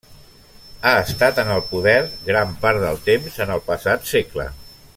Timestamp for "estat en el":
1.01-1.61